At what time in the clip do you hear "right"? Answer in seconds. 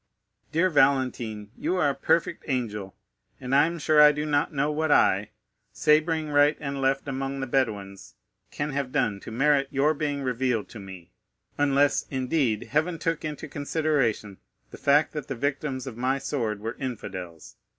6.33-6.57